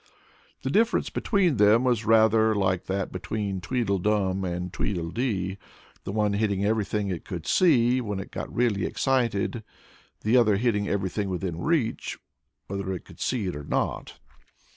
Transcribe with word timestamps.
The 0.63 0.71
difference 0.71 1.11
between 1.11 1.57
them 1.57 1.83
was 1.83 2.05
rather 2.05 2.55
like 2.55 2.85
that 2.87 3.11
between 3.11 3.61
Tweedledum 3.61 4.43
and 4.43 4.73
Tweedledee, 4.73 5.59
the 6.05 6.11
one 6.11 6.33
hitting 6.33 6.65
everything 6.65 7.09
it 7.09 7.23
could 7.23 7.45
see— 7.45 8.01
when 8.01 8.19
it 8.19 8.31
got 8.31 8.51
really 8.51 8.83
excited," 8.83 9.63
the 10.21 10.37
other 10.37 10.57
hitting 10.57 10.87
everything 10.87 11.29
within 11.29 11.59
reach, 11.61 12.17
whether 12.65 12.91
it 12.93 13.05
could 13.05 13.19
see 13.19 13.45
it 13.45 13.55
or 13.55 13.63
not. 13.63 14.17